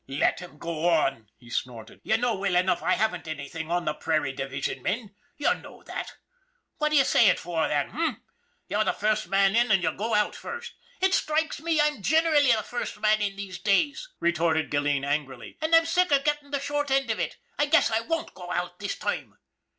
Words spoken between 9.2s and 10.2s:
man in and you go